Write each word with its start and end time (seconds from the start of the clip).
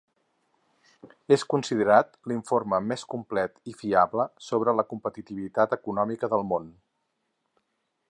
És 1.35 1.43
considerat 1.53 2.09
l’informe 2.31 2.79
més 2.93 3.05
complet 3.15 3.63
i 3.73 3.77
fiable 3.83 4.27
sobre 4.49 4.77
la 4.81 4.89
competitivitat 4.95 5.81
econòmica 5.81 6.35
del 6.37 6.51
món. 6.55 6.71